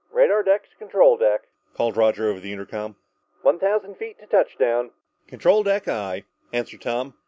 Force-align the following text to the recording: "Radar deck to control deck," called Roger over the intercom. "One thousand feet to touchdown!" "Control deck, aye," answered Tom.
"Radar 0.11 0.41
deck 0.41 0.67
to 0.67 0.75
control 0.77 1.15
deck," 1.15 1.43
called 1.75 1.95
Roger 1.95 2.27
over 2.27 2.39
the 2.39 2.51
intercom. 2.51 2.95
"One 3.43 3.59
thousand 3.59 3.97
feet 3.97 4.17
to 4.19 4.25
touchdown!" 4.25 4.89
"Control 5.27 5.61
deck, 5.61 5.87
aye," 5.87 6.23
answered 6.51 6.81
Tom. 6.81 7.13